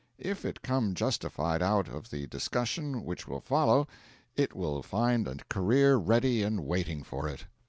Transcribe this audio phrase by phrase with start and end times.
[0.17, 3.87] If it come justified out of the discussion which will follow,
[4.35, 7.45] it will find a career ready and waiting for it.